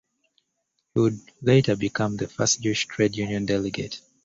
[0.95, 4.01] He would later become the first Jewish Trade union delegate.